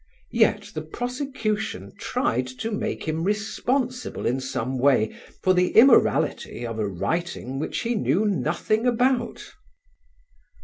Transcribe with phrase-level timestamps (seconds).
[0.31, 6.79] Yet the prosecution tried to make him responsible in some way for the immorality of
[6.79, 9.53] a writing which he knew nothing about.